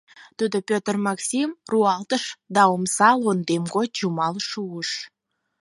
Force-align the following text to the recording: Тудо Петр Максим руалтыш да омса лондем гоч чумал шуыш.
Тудо 0.37 0.57
Петр 0.69 0.95
Максим 1.07 1.49
руалтыш 1.71 2.23
да 2.55 2.61
омса 2.73 3.09
лондем 3.23 3.63
гоч 3.75 3.89
чумал 3.97 4.35
шуыш. 4.49 4.89